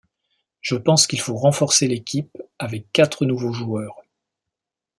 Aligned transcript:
Je 0.61 0.73
pense 0.77 1.05
qu'il 1.05 1.21
faut 1.21 1.35
renforcer 1.35 1.87
l'équipe 1.87 2.35
avec 2.57 2.91
quatre 2.91 3.23
nouveaux 3.23 3.53
joueurs. 3.53 4.01